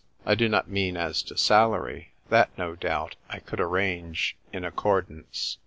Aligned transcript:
I 0.25 0.33
do 0.33 0.49
not 0.49 0.67
mean 0.67 0.97
as 0.97 1.21
to 1.21 1.37
salary— 1.37 2.09
that, 2.31 2.49
no 2.57 2.75
doubt, 2.75 3.17
I 3.29 3.37
could 3.37 3.59
arrange... 3.59 4.35
in 4.51 4.65
accordance 4.65 5.59